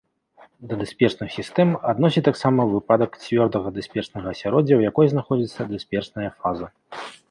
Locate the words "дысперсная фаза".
5.77-6.67